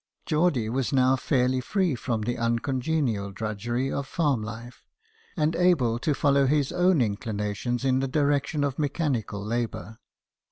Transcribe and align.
Geordie 0.25 0.67
was 0.67 0.91
now 0.91 1.15
fairly 1.15 1.61
free 1.61 1.93
from 1.93 2.21
the 2.23 2.35
uncongenial 2.35 3.31
drudgery 3.31 3.91
of 3.91 4.07
farm 4.07 4.41
life, 4.41 4.83
and 5.37 5.55
able 5.55 5.99
to 5.99 6.15
follow 6.15 6.47
his 6.47 6.71
own 6.71 7.01
inclinations 7.03 7.85
in 7.85 7.99
the 7.99 8.07
direction 8.07 8.63
of 8.63 8.79
mechanical 8.79 9.45
labour. 9.45 9.99